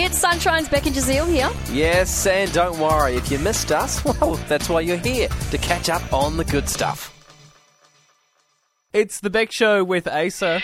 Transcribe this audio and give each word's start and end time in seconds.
It's 0.00 0.16
Sunshine's 0.16 0.68
Becky 0.68 0.90
Jazeel 0.90 1.28
here. 1.28 1.50
Yes, 1.72 2.24
and 2.24 2.52
don't 2.52 2.78
worry, 2.78 3.16
if 3.16 3.32
you 3.32 3.38
missed 3.40 3.72
us, 3.72 4.04
well, 4.20 4.34
that's 4.46 4.68
why 4.68 4.80
you're 4.80 4.96
here, 4.96 5.26
to 5.50 5.58
catch 5.58 5.88
up 5.88 6.12
on 6.12 6.36
the 6.36 6.44
good 6.44 6.68
stuff. 6.68 7.12
It's 8.92 9.18
the 9.18 9.28
Beck 9.28 9.50
Show 9.50 9.82
with 9.82 10.06
Asa. 10.06 10.62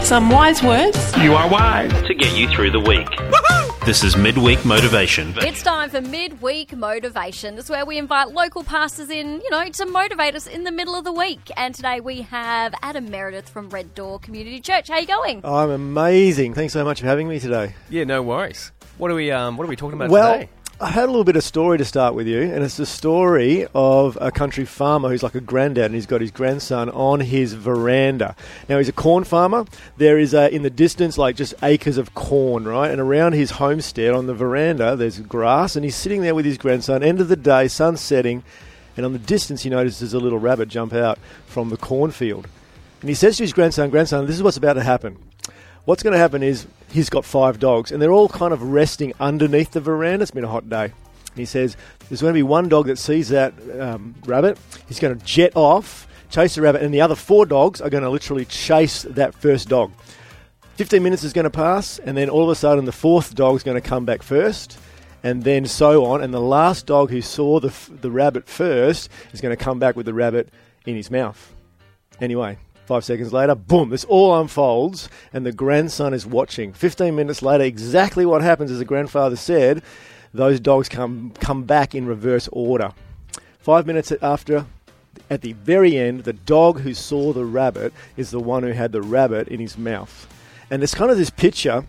Some 0.00 0.30
wise 0.30 0.62
words. 0.62 1.16
You 1.16 1.34
are 1.34 1.50
wise. 1.50 1.90
to 2.06 2.14
get 2.14 2.38
you 2.38 2.48
through 2.48 2.70
the 2.70 2.78
week. 2.78 3.08
This 3.88 4.04
is 4.04 4.18
Midweek 4.18 4.66
Motivation. 4.66 5.32
It's 5.38 5.62
time 5.62 5.88
for 5.88 6.02
midweek 6.02 6.76
motivation. 6.76 7.56
This 7.56 7.64
is 7.64 7.70
where 7.70 7.86
we 7.86 7.96
invite 7.96 8.28
local 8.32 8.62
pastors 8.62 9.08
in, 9.08 9.40
you 9.40 9.48
know, 9.48 9.66
to 9.66 9.86
motivate 9.86 10.34
us 10.34 10.46
in 10.46 10.64
the 10.64 10.70
middle 10.70 10.94
of 10.94 11.04
the 11.04 11.12
week. 11.12 11.50
And 11.56 11.74
today 11.74 11.98
we 12.00 12.20
have 12.20 12.74
Adam 12.82 13.10
Meredith 13.10 13.48
from 13.48 13.70
Red 13.70 13.94
Door 13.94 14.18
Community 14.18 14.60
Church. 14.60 14.88
How 14.88 14.98
you 14.98 15.06
going? 15.06 15.40
I'm 15.42 15.70
amazing. 15.70 16.52
Thanks 16.52 16.74
so 16.74 16.84
much 16.84 17.00
for 17.00 17.06
having 17.06 17.28
me 17.28 17.40
today. 17.40 17.76
Yeah, 17.88 18.04
no 18.04 18.20
worries. 18.20 18.72
What 18.98 19.10
are 19.10 19.14
we 19.14 19.30
um 19.30 19.56
what 19.56 19.64
are 19.64 19.68
we 19.68 19.76
talking 19.76 19.98
about 19.98 20.10
well, 20.10 20.34
today? 20.34 20.50
I 20.80 20.90
had 20.90 21.04
a 21.04 21.06
little 21.06 21.24
bit 21.24 21.34
of 21.34 21.42
story 21.42 21.76
to 21.78 21.84
start 21.84 22.14
with 22.14 22.28
you, 22.28 22.40
and 22.40 22.62
it's 22.62 22.76
the 22.76 22.86
story 22.86 23.66
of 23.74 24.16
a 24.20 24.30
country 24.30 24.64
farmer 24.64 25.08
who's 25.08 25.24
like 25.24 25.34
a 25.34 25.40
granddad, 25.40 25.86
and 25.86 25.94
he's 25.96 26.06
got 26.06 26.20
his 26.20 26.30
grandson 26.30 26.88
on 26.90 27.18
his 27.18 27.54
veranda. 27.54 28.36
Now 28.68 28.78
he's 28.78 28.88
a 28.88 28.92
corn 28.92 29.24
farmer. 29.24 29.64
There 29.96 30.20
is 30.20 30.34
uh, 30.34 30.50
in 30.52 30.62
the 30.62 30.70
distance 30.70 31.18
like 31.18 31.34
just 31.34 31.52
acres 31.64 31.98
of 31.98 32.14
corn, 32.14 32.68
right? 32.68 32.92
And 32.92 33.00
around 33.00 33.32
his 33.32 33.50
homestead 33.50 34.14
on 34.14 34.28
the 34.28 34.34
veranda, 34.34 34.94
there's 34.94 35.18
grass, 35.18 35.74
and 35.74 35.84
he's 35.84 35.96
sitting 35.96 36.22
there 36.22 36.36
with 36.36 36.44
his 36.44 36.58
grandson. 36.58 37.02
End 37.02 37.20
of 37.20 37.26
the 37.26 37.34
day, 37.34 37.66
sun 37.66 37.96
setting, 37.96 38.44
and 38.96 39.04
on 39.04 39.12
the 39.12 39.18
distance 39.18 39.64
he 39.64 39.70
notices 39.70 40.14
a 40.14 40.20
little 40.20 40.38
rabbit 40.38 40.68
jump 40.68 40.92
out 40.92 41.18
from 41.46 41.70
the 41.70 41.76
cornfield, 41.76 42.46
and 43.00 43.08
he 43.08 43.16
says 43.16 43.36
to 43.38 43.42
his 43.42 43.52
grandson, 43.52 43.90
"Grandson, 43.90 44.26
this 44.26 44.36
is 44.36 44.44
what's 44.44 44.56
about 44.56 44.74
to 44.74 44.84
happen." 44.84 45.16
What's 45.84 46.02
going 46.02 46.12
to 46.12 46.18
happen 46.18 46.42
is 46.42 46.66
he's 46.90 47.10
got 47.10 47.24
five 47.24 47.58
dogs, 47.58 47.92
and 47.92 48.00
they're 48.00 48.12
all 48.12 48.28
kind 48.28 48.52
of 48.52 48.62
resting 48.62 49.12
underneath 49.20 49.72
the 49.72 49.80
veranda. 49.80 50.22
It's 50.22 50.30
been 50.30 50.44
a 50.44 50.48
hot 50.48 50.68
day. 50.68 50.92
He 51.34 51.44
says 51.44 51.76
there's 52.08 52.20
going 52.20 52.32
to 52.32 52.38
be 52.38 52.42
one 52.42 52.68
dog 52.68 52.86
that 52.86 52.98
sees 52.98 53.28
that 53.28 53.54
um, 53.80 54.14
rabbit. 54.24 54.58
He's 54.88 54.98
going 54.98 55.18
to 55.18 55.24
jet 55.24 55.52
off, 55.54 56.06
chase 56.30 56.56
the 56.56 56.62
rabbit, 56.62 56.82
and 56.82 56.92
the 56.92 57.00
other 57.00 57.14
four 57.14 57.46
dogs 57.46 57.80
are 57.80 57.90
going 57.90 58.02
to 58.02 58.10
literally 58.10 58.44
chase 58.44 59.02
that 59.02 59.34
first 59.34 59.68
dog. 59.68 59.92
15 60.76 61.02
minutes 61.02 61.24
is 61.24 61.32
going 61.32 61.44
to 61.44 61.50
pass, 61.50 61.98
and 61.98 62.16
then 62.16 62.28
all 62.28 62.44
of 62.44 62.50
a 62.50 62.54
sudden 62.54 62.84
the 62.84 62.92
fourth 62.92 63.34
dog 63.34 63.56
is 63.56 63.62
going 63.62 63.80
to 63.80 63.88
come 63.88 64.04
back 64.04 64.22
first, 64.22 64.78
and 65.22 65.42
then 65.42 65.66
so 65.66 66.04
on. 66.04 66.22
And 66.22 66.32
the 66.32 66.40
last 66.40 66.86
dog 66.86 67.10
who 67.10 67.20
saw 67.20 67.60
the, 67.60 67.74
the 68.00 68.10
rabbit 68.10 68.48
first 68.48 69.10
is 69.32 69.40
going 69.40 69.56
to 69.56 69.62
come 69.62 69.78
back 69.78 69.96
with 69.96 70.06
the 70.06 70.14
rabbit 70.14 70.48
in 70.86 70.94
his 70.94 71.10
mouth. 71.10 71.54
Anyway, 72.20 72.58
five 72.88 73.04
seconds 73.04 73.34
later, 73.34 73.54
boom, 73.54 73.90
this 73.90 74.04
all 74.04 74.40
unfolds, 74.40 75.10
and 75.32 75.44
the 75.44 75.52
grandson 75.52 76.14
is 76.14 76.26
watching. 76.26 76.72
15 76.72 77.14
minutes 77.14 77.42
later, 77.42 77.62
exactly 77.62 78.24
what 78.24 78.40
happens 78.40 78.70
as 78.70 78.78
the 78.78 78.84
grandfather 78.86 79.36
said, 79.36 79.82
those 80.32 80.58
dogs 80.58 80.88
come, 80.88 81.32
come 81.38 81.64
back 81.64 81.94
in 81.94 82.06
reverse 82.06 82.48
order. 82.50 82.92
Five 83.58 83.86
minutes 83.86 84.10
after, 84.22 84.64
at 85.28 85.42
the 85.42 85.52
very 85.52 85.98
end, 85.98 86.24
the 86.24 86.32
dog 86.32 86.80
who 86.80 86.94
saw 86.94 87.34
the 87.34 87.44
rabbit 87.44 87.92
is 88.16 88.30
the 88.30 88.40
one 88.40 88.62
who 88.62 88.72
had 88.72 88.92
the 88.92 89.02
rabbit 89.02 89.48
in 89.48 89.60
his 89.60 89.76
mouth. 89.76 90.26
And 90.70 90.80
there's 90.80 90.94
kind 90.94 91.10
of 91.10 91.18
this 91.18 91.30
picture 91.30 91.84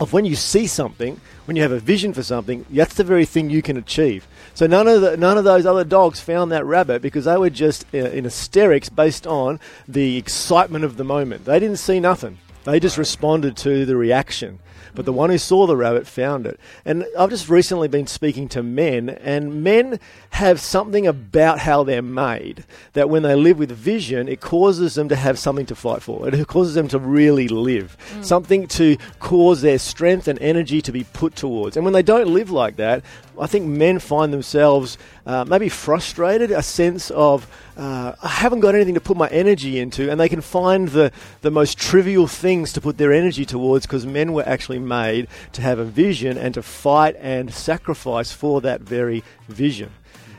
of 0.00 0.12
when 0.12 0.24
you 0.24 0.36
see 0.36 0.66
something, 0.66 1.20
when 1.44 1.56
you 1.56 1.62
have 1.62 1.72
a 1.72 1.80
vision 1.80 2.12
for 2.12 2.22
something, 2.22 2.64
that's 2.70 2.94
the 2.94 3.04
very 3.04 3.24
thing 3.24 3.50
you 3.50 3.62
can 3.62 3.76
achieve. 3.76 4.26
So 4.54 4.66
none 4.66 4.86
of 4.86 5.00
the, 5.00 5.16
none 5.16 5.38
of 5.38 5.44
those 5.44 5.66
other 5.66 5.84
dogs 5.84 6.20
found 6.20 6.52
that 6.52 6.64
rabbit 6.64 7.02
because 7.02 7.24
they 7.24 7.36
were 7.36 7.50
just 7.50 7.84
uh, 7.92 7.98
in 7.98 8.24
hysterics 8.24 8.88
based 8.88 9.26
on 9.26 9.60
the 9.86 10.16
excitement 10.16 10.84
of 10.84 10.96
the 10.96 11.04
moment. 11.04 11.44
They 11.44 11.58
didn't 11.58 11.78
see 11.78 12.00
nothing. 12.00 12.38
They 12.64 12.80
just 12.80 12.98
responded 12.98 13.56
to 13.58 13.86
the 13.86 13.96
reaction. 13.96 14.58
But 14.94 15.04
the 15.04 15.12
one 15.12 15.30
who 15.30 15.38
saw 15.38 15.66
the 15.66 15.76
rabbit 15.76 16.06
found 16.06 16.46
it. 16.46 16.58
And 16.84 17.06
I've 17.18 17.30
just 17.30 17.48
recently 17.48 17.88
been 17.88 18.06
speaking 18.06 18.48
to 18.50 18.62
men, 18.62 19.08
and 19.08 19.62
men 19.62 20.00
have 20.30 20.60
something 20.60 21.06
about 21.06 21.60
how 21.60 21.82
they're 21.84 22.02
made 22.02 22.64
that 22.92 23.08
when 23.08 23.22
they 23.22 23.34
live 23.34 23.58
with 23.58 23.70
vision, 23.72 24.28
it 24.28 24.40
causes 24.40 24.94
them 24.94 25.08
to 25.08 25.16
have 25.16 25.38
something 25.38 25.66
to 25.66 25.74
fight 25.74 26.02
for. 26.02 26.28
It 26.28 26.46
causes 26.46 26.74
them 26.74 26.88
to 26.88 26.98
really 26.98 27.48
live, 27.48 27.96
something 28.22 28.66
to 28.68 28.96
cause 29.18 29.62
their 29.62 29.78
strength 29.78 30.28
and 30.28 30.38
energy 30.40 30.82
to 30.82 30.92
be 30.92 31.04
put 31.04 31.34
towards. 31.36 31.76
And 31.76 31.84
when 31.84 31.94
they 31.94 32.02
don't 32.02 32.28
live 32.28 32.50
like 32.50 32.76
that, 32.76 33.02
I 33.40 33.46
think 33.46 33.66
men 33.66 33.98
find 34.00 34.32
themselves 34.32 34.98
uh, 35.24 35.44
maybe 35.44 35.68
frustrated, 35.68 36.50
a 36.50 36.62
sense 36.62 37.10
of 37.10 37.46
uh, 37.78 38.12
I 38.20 38.28
haven't 38.28 38.60
got 38.60 38.74
anything 38.74 38.94
to 38.94 39.00
put 39.00 39.16
my 39.16 39.28
energy 39.28 39.78
into, 39.78 40.10
and 40.10 40.18
they 40.18 40.28
can 40.28 40.40
find 40.40 40.88
the, 40.88 41.12
the 41.42 41.50
most 41.50 41.78
trivial 41.78 42.26
things 42.26 42.72
to 42.72 42.80
put 42.80 42.98
their 42.98 43.12
energy 43.12 43.44
towards 43.44 43.86
because 43.86 44.04
men 44.04 44.32
were 44.32 44.46
actually 44.46 44.67
made 44.76 45.28
to 45.52 45.62
have 45.62 45.78
a 45.78 45.84
vision 45.84 46.36
and 46.36 46.52
to 46.54 46.62
fight 46.62 47.16
and 47.20 47.54
sacrifice 47.54 48.32
for 48.32 48.60
that 48.60 48.82
very 48.82 49.22
vision. 49.48 49.90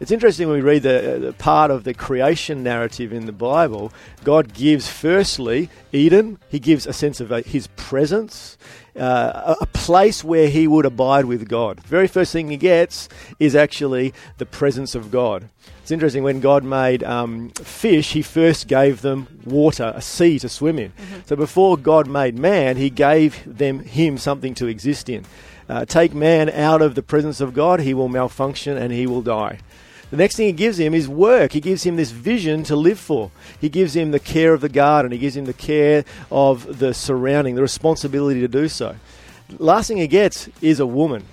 It's 0.00 0.10
interesting 0.10 0.48
when 0.48 0.56
we 0.56 0.62
read 0.62 0.82
the, 0.82 1.18
the 1.20 1.32
part 1.34 1.70
of 1.70 1.84
the 1.84 1.94
creation 1.94 2.62
narrative 2.62 3.12
in 3.12 3.26
the 3.26 3.32
Bible. 3.32 3.92
God 4.24 4.52
gives, 4.52 4.88
firstly, 4.88 5.70
Eden. 5.92 6.38
He 6.48 6.58
gives 6.58 6.86
a 6.86 6.92
sense 6.92 7.20
of 7.20 7.30
uh, 7.30 7.42
His 7.42 7.68
presence, 7.76 8.58
uh, 8.98 9.54
a, 9.60 9.66
place 9.66 10.24
where 10.24 10.48
He 10.48 10.66
would 10.66 10.84
abide 10.84 11.26
with 11.26 11.48
God. 11.48 11.78
The 11.78 11.88
very 11.88 12.08
first 12.08 12.32
thing 12.32 12.50
He 12.50 12.56
gets 12.56 13.08
is 13.38 13.54
actually 13.54 14.12
the 14.38 14.46
presence 14.46 14.96
of 14.96 15.12
God. 15.12 15.48
It's 15.82 15.92
interesting 15.92 16.24
when 16.24 16.40
God 16.40 16.64
made 16.64 17.04
um, 17.04 17.50
fish, 17.50 18.12
He 18.12 18.22
first 18.22 18.66
gave 18.66 19.00
them 19.00 19.28
water, 19.44 19.92
a 19.94 20.02
sea 20.02 20.40
to 20.40 20.48
swim 20.48 20.78
in. 20.78 20.92
So 21.26 21.36
before 21.36 21.76
God 21.76 22.08
made 22.08 22.36
man, 22.36 22.76
He 22.76 22.90
gave 22.90 23.42
them 23.46 23.78
Him 23.80 24.18
something 24.18 24.54
to 24.54 24.66
exist 24.66 25.08
in. 25.08 25.24
Uh, 25.68 25.84
take 25.84 26.14
man 26.14 26.50
out 26.50 26.82
of 26.82 26.94
the 26.94 27.02
presence 27.02 27.40
of 27.40 27.54
God, 27.54 27.80
he 27.80 27.94
will 27.94 28.08
malfunction 28.08 28.76
and 28.76 28.92
he 28.92 29.06
will 29.06 29.22
die. 29.22 29.58
The 30.10 30.18
next 30.18 30.36
thing 30.36 30.46
he 30.46 30.52
gives 30.52 30.78
him 30.78 30.94
is 30.94 31.08
work. 31.08 31.52
He 31.52 31.60
gives 31.60 31.82
him 31.82 31.96
this 31.96 32.10
vision 32.10 32.62
to 32.64 32.76
live 32.76 33.00
for. 33.00 33.30
He 33.60 33.68
gives 33.68 33.96
him 33.96 34.10
the 34.10 34.20
care 34.20 34.52
of 34.52 34.60
the 34.60 34.68
garden. 34.68 35.10
He 35.10 35.18
gives 35.18 35.36
him 35.36 35.46
the 35.46 35.52
care 35.52 36.04
of 36.30 36.78
the 36.78 36.94
surrounding, 36.94 37.54
the 37.54 37.62
responsibility 37.62 38.40
to 38.40 38.48
do 38.48 38.68
so. 38.68 38.96
Last 39.58 39.88
thing 39.88 39.96
he 39.96 40.06
gets 40.06 40.48
is 40.60 40.78
a 40.78 40.86
woman. 40.86 41.24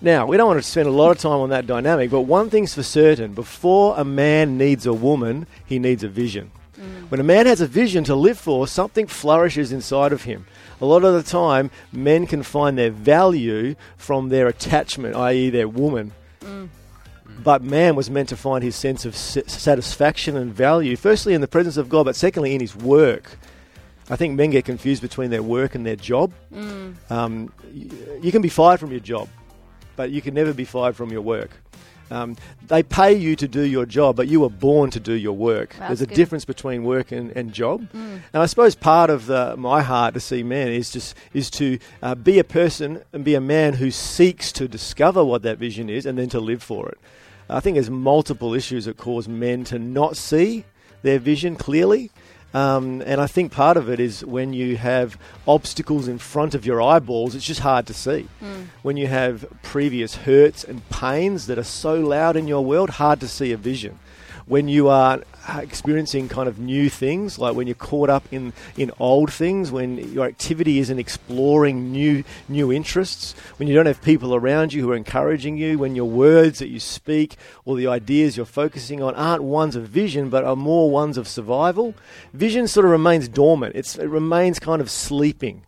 Now, 0.00 0.26
we 0.26 0.36
don't 0.36 0.48
want 0.48 0.62
to 0.62 0.68
spend 0.68 0.88
a 0.88 0.92
lot 0.92 1.12
of 1.12 1.18
time 1.18 1.40
on 1.40 1.50
that 1.50 1.66
dynamic, 1.66 2.10
but 2.10 2.22
one 2.22 2.50
thing's 2.50 2.74
for 2.74 2.82
certain 2.82 3.34
before 3.34 3.94
a 3.96 4.04
man 4.04 4.58
needs 4.58 4.84
a 4.84 4.92
woman, 4.92 5.46
he 5.64 5.78
needs 5.78 6.02
a 6.02 6.08
vision. 6.08 6.50
When 7.08 7.20
a 7.20 7.24
man 7.24 7.46
has 7.46 7.60
a 7.60 7.66
vision 7.66 8.04
to 8.04 8.14
live 8.14 8.38
for, 8.38 8.66
something 8.66 9.06
flourishes 9.06 9.72
inside 9.72 10.12
of 10.12 10.22
him. 10.24 10.46
A 10.80 10.86
lot 10.86 11.04
of 11.04 11.14
the 11.14 11.22
time, 11.22 11.70
men 11.92 12.26
can 12.26 12.42
find 12.42 12.78
their 12.78 12.90
value 12.90 13.74
from 13.96 14.30
their 14.30 14.46
attachment, 14.48 15.14
i.e., 15.14 15.50
their 15.50 15.68
woman. 15.68 16.12
But 17.44 17.62
man 17.62 17.96
was 17.96 18.08
meant 18.08 18.28
to 18.30 18.36
find 18.36 18.62
his 18.62 18.76
sense 18.76 19.04
of 19.04 19.16
satisfaction 19.16 20.36
and 20.36 20.52
value, 20.52 20.96
firstly 20.96 21.34
in 21.34 21.40
the 21.40 21.48
presence 21.48 21.76
of 21.76 21.88
God, 21.88 22.04
but 22.04 22.16
secondly 22.16 22.54
in 22.54 22.60
his 22.60 22.74
work. 22.74 23.36
I 24.10 24.16
think 24.16 24.34
men 24.34 24.50
get 24.50 24.64
confused 24.64 25.02
between 25.02 25.30
their 25.30 25.42
work 25.42 25.74
and 25.74 25.84
their 25.86 25.96
job. 25.96 26.32
Um, 27.10 27.52
you 27.72 28.32
can 28.32 28.42
be 28.42 28.48
fired 28.48 28.80
from 28.80 28.90
your 28.90 29.00
job, 29.00 29.28
but 29.96 30.10
you 30.10 30.20
can 30.22 30.34
never 30.34 30.52
be 30.52 30.64
fired 30.64 30.96
from 30.96 31.10
your 31.10 31.22
work. 31.22 31.50
Um, 32.10 32.36
they 32.68 32.82
pay 32.82 33.14
you 33.14 33.36
to 33.36 33.48
do 33.48 33.62
your 33.62 33.86
job, 33.86 34.16
but 34.16 34.28
you 34.28 34.40
were 34.40 34.50
born 34.50 34.90
to 34.90 35.00
do 35.00 35.14
your 35.14 35.32
work. 35.32 35.74
Wow, 35.80 35.88
There's 35.88 36.02
a 36.02 36.06
good. 36.06 36.14
difference 36.14 36.44
between 36.44 36.84
work 36.84 37.10
and, 37.12 37.30
and 37.30 37.52
job. 37.52 37.86
And 37.92 38.22
I 38.34 38.46
suppose 38.46 38.74
part 38.74 39.08
of 39.08 39.26
the, 39.26 39.56
my 39.56 39.82
heart 39.82 40.14
to 40.14 40.20
see 40.20 40.42
men 40.42 40.68
is 40.68 40.90
just 40.90 41.16
is 41.32 41.50
to 41.52 41.78
uh, 42.02 42.14
be 42.14 42.38
a 42.38 42.44
person 42.44 43.02
and 43.12 43.24
be 43.24 43.34
a 43.34 43.40
man 43.40 43.74
who 43.74 43.90
seeks 43.90 44.52
to 44.52 44.68
discover 44.68 45.24
what 45.24 45.42
that 45.42 45.58
vision 45.58 45.88
is 45.88 46.04
and 46.04 46.18
then 46.18 46.28
to 46.30 46.40
live 46.40 46.62
for 46.62 46.88
it. 46.88 46.98
I 47.48 47.60
think 47.60 47.74
there's 47.76 47.90
multiple 47.90 48.54
issues 48.54 48.84
that 48.86 48.96
cause 48.96 49.28
men 49.28 49.64
to 49.64 49.78
not 49.78 50.16
see 50.16 50.64
their 51.02 51.18
vision 51.18 51.56
clearly. 51.56 52.10
Um, 52.54 53.02
and 53.06 53.20
I 53.20 53.26
think 53.26 53.50
part 53.52 53.76
of 53.76 53.88
it 53.88 53.98
is 53.98 54.24
when 54.24 54.52
you 54.52 54.76
have 54.76 55.16
obstacles 55.46 56.06
in 56.06 56.18
front 56.18 56.54
of 56.54 56.66
your 56.66 56.82
eyeballs, 56.82 57.34
it's 57.34 57.46
just 57.46 57.60
hard 57.60 57.86
to 57.86 57.94
see. 57.94 58.28
When 58.82 58.96
you 58.96 59.06
have 59.06 59.46
previous 59.62 60.16
hurts 60.16 60.62
and 60.64 60.86
pains 60.90 61.46
that 61.46 61.58
are 61.58 61.64
so 61.64 61.94
loud 61.94 62.36
in 62.36 62.46
your 62.48 62.64
world, 62.64 62.90
hard 62.90 63.20
to 63.20 63.28
see 63.28 63.52
a 63.52 63.56
vision. 63.56 63.98
When 64.46 64.68
you 64.68 64.88
are 64.88 65.22
experiencing 65.56 66.28
kind 66.28 66.48
of 66.48 66.58
new 66.58 66.88
things, 66.88 67.38
like 67.38 67.54
when 67.54 67.66
you're 67.66 67.74
caught 67.74 68.10
up 68.10 68.24
in, 68.30 68.52
in 68.76 68.90
old 68.98 69.32
things, 69.32 69.70
when 69.70 69.98
your 70.12 70.24
activity 70.24 70.78
isn't 70.78 70.98
exploring 70.98 71.92
new 71.92 72.24
new 72.48 72.72
interests, 72.72 73.34
when 73.56 73.68
you 73.68 73.74
don't 73.74 73.86
have 73.86 74.02
people 74.02 74.34
around 74.34 74.72
you 74.72 74.82
who 74.82 74.90
are 74.92 74.96
encouraging 74.96 75.56
you, 75.56 75.78
when 75.78 75.94
your 75.94 76.08
words 76.08 76.58
that 76.58 76.68
you 76.68 76.80
speak 76.80 77.36
or 77.64 77.76
the 77.76 77.86
ideas 77.86 78.36
you're 78.36 78.46
focusing 78.46 79.02
on 79.02 79.14
aren't 79.14 79.42
ones 79.42 79.76
of 79.76 79.88
vision 79.88 80.28
but 80.28 80.44
are 80.44 80.56
more 80.56 80.90
ones 80.90 81.16
of 81.16 81.26
survival, 81.28 81.94
vision 82.32 82.66
sort 82.66 82.84
of 82.84 82.90
remains 82.90 83.28
dormant. 83.28 83.74
It's, 83.74 83.96
it 83.96 84.08
remains 84.08 84.58
kind 84.58 84.80
of 84.80 84.90
sleeping. 84.90 85.62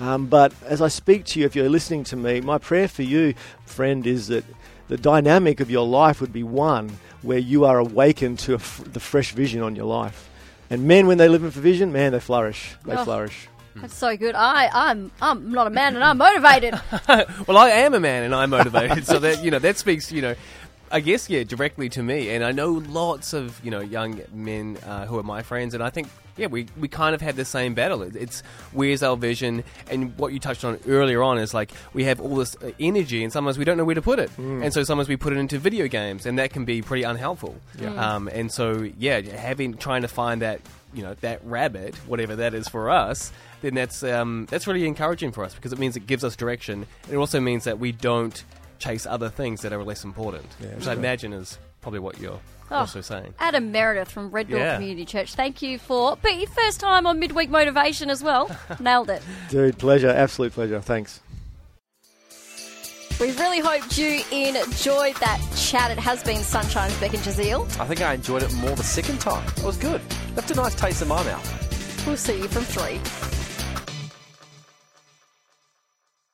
Um, 0.00 0.26
but 0.26 0.54
as 0.64 0.80
I 0.80 0.88
speak 0.88 1.26
to 1.26 1.40
you, 1.40 1.46
if 1.46 1.54
you're 1.54 1.68
listening 1.68 2.04
to 2.04 2.16
me, 2.16 2.40
my 2.40 2.56
prayer 2.56 2.88
for 2.88 3.02
you, 3.02 3.34
friend, 3.66 4.06
is 4.06 4.28
that 4.28 4.44
the 4.90 4.96
dynamic 4.98 5.60
of 5.60 5.70
your 5.70 5.86
life 5.86 6.20
would 6.20 6.32
be 6.32 6.42
one 6.42 6.90
where 7.22 7.38
you 7.38 7.64
are 7.64 7.78
awakened 7.78 8.38
to 8.40 8.52
a 8.52 8.56
f- 8.56 8.82
the 8.92 9.00
fresh 9.00 9.32
vision 9.32 9.62
on 9.62 9.76
your 9.76 9.86
life. 9.86 10.28
And 10.68 10.86
men, 10.86 11.06
when 11.06 11.16
they 11.18 11.28
live 11.28 11.44
in 11.44 11.50
for 11.50 11.60
vision, 11.60 11.92
man, 11.92 12.12
they 12.12 12.20
flourish. 12.20 12.74
They 12.84 12.94
Oh. 12.96 13.04
flourish. 13.04 13.48
That's 13.76 13.94
so 13.94 14.16
good. 14.16 14.34
I, 14.34 14.68
I'm, 14.72 15.12
I'm 15.22 15.52
not 15.52 15.66
a 15.68 15.70
man 15.70 15.94
and 15.94 16.02
I'm 16.02 16.18
motivated. 16.18 16.74
Well, 17.46 17.56
I 17.56 17.70
am 17.70 17.94
a 17.94 18.00
man 18.00 18.24
and 18.24 18.34
I'm 18.34 18.50
motivated, 18.50 19.06
so 19.06 19.18
that 19.20 19.44
you 19.44 19.50
know 19.52 19.60
that 19.60 19.78
speaks, 19.78 20.10
you 20.10 20.22
know, 20.22 20.34
I 20.90 20.98
guess 21.00 21.30
yeah, 21.30 21.44
directly 21.44 21.88
to 21.90 22.02
me. 22.02 22.30
And 22.30 22.42
I 22.44 22.50
know 22.50 22.72
lots 22.72 23.32
of 23.32 23.64
you 23.64 23.70
know 23.70 23.80
young 23.80 24.20
men 24.32 24.76
uh, 24.84 25.06
who 25.06 25.18
are 25.18 25.22
my 25.22 25.42
friends, 25.42 25.72
and 25.74 25.82
I 25.84 25.90
think 25.90 26.08
yeah, 26.40 26.46
we 26.48 26.66
we 26.78 26.88
kind 26.88 27.14
of 27.14 27.20
have 27.20 27.36
the 27.36 27.44
same 27.44 27.74
battle. 27.74 28.02
It- 28.02 28.16
It's 28.16 28.42
where's 28.72 29.02
our 29.02 29.16
vision, 29.16 29.62
and 29.90 30.16
what 30.18 30.32
you 30.32 30.38
touched 30.40 30.64
on 30.64 30.78
earlier 30.88 31.22
on 31.22 31.38
is 31.38 31.54
like 31.54 31.70
we 31.92 32.04
have 32.04 32.20
all 32.20 32.36
this 32.36 32.56
uh, 32.56 32.70
energy, 32.80 33.22
and 33.22 33.32
sometimes 33.32 33.58
we 33.58 33.64
don't 33.64 33.76
know 33.76 33.84
where 33.84 33.94
to 33.94 34.02
put 34.02 34.18
it, 34.18 34.30
and 34.38 34.72
so 34.72 34.82
sometimes 34.84 35.08
we 35.08 35.16
put 35.16 35.32
it 35.32 35.36
into 35.38 35.58
video 35.58 35.86
games, 35.88 36.26
and 36.26 36.38
that 36.38 36.50
can 36.52 36.64
be 36.64 36.82
pretty 36.82 37.02
unhelpful. 37.04 37.54
Um, 38.16 38.28
and 38.28 38.50
so 38.50 38.88
yeah, 38.98 39.20
having 39.20 39.74
trying 39.74 40.02
to 40.02 40.08
find 40.08 40.42
that 40.42 40.60
you 40.94 41.02
know 41.02 41.14
that 41.20 41.40
rabbit, 41.44 41.94
whatever 42.06 42.34
that 42.36 42.52
is 42.54 42.68
for 42.68 42.90
us, 42.90 43.30
then 43.62 43.74
that's 43.74 44.02
um, 44.02 44.46
that's 44.50 44.66
really 44.66 44.86
encouraging 44.86 45.30
for 45.32 45.44
us 45.44 45.54
because 45.54 45.72
it 45.72 45.78
means 45.78 45.96
it 45.96 46.06
gives 46.06 46.24
us 46.24 46.34
direction. 46.36 46.86
And 47.04 47.12
it 47.12 47.16
also 47.16 47.40
means 47.40 47.64
that 47.64 47.78
we 47.78 47.92
don't 47.92 48.42
chase 48.78 49.04
other 49.06 49.28
things 49.28 49.60
that 49.62 49.72
are 49.72 49.84
less 49.84 50.04
important, 50.04 50.46
which 50.76 50.86
I 50.88 50.94
imagine 50.94 51.32
is 51.34 51.58
probably 51.80 52.00
what 52.00 52.18
you're 52.20 52.40
Oh. 52.72 52.76
also 52.76 53.00
saying. 53.00 53.34
Adam 53.40 53.72
Meredith 53.72 54.10
from 54.12 54.30
Red 54.30 54.48
Door 54.48 54.60
Yeah. 54.60 54.74
Community 54.76 55.04
Church. 55.04 55.34
Thank 55.34 55.60
you 55.60 55.78
for, 55.78 56.16
but 56.22 56.36
your 56.38 56.48
first 56.48 56.78
time 56.78 57.04
on 57.06 57.18
Midweek 57.18 57.50
Motivation 57.50 58.10
as 58.10 58.22
well. 58.22 58.48
Nailed 58.80 59.10
it. 59.10 59.22
Dude, 59.48 59.76
pleasure. 59.76 60.08
Absolute 60.10 60.52
pleasure. 60.52 60.80
Thanks. 60.80 61.20
We 63.20 63.32
really 63.32 63.58
hoped 63.60 63.98
you 63.98 64.22
enjoyed 64.30 65.16
that 65.16 65.40
chat. 65.56 65.90
It 65.90 65.98
has 65.98 66.22
been 66.22 66.42
Sunshine's 66.42 66.96
Beck 67.00 67.12
and 67.12 67.22
Jazeel. 67.22 67.64
I 67.78 67.86
think 67.86 68.00
I 68.00 68.14
enjoyed 68.14 68.42
it 68.44 68.52
more 68.54 68.74
the 68.76 68.82
second 68.82 69.20
time. 69.20 69.46
It 69.58 69.64
was 69.64 69.76
good. 69.76 70.00
Left 70.36 70.50
a 70.50 70.54
nice 70.54 70.74
taste 70.74 71.02
in 71.02 71.08
my 71.08 71.22
mouth. 71.24 72.06
We'll 72.06 72.16
see 72.16 72.38
you 72.38 72.48
from 72.48 72.62
three. 72.62 72.98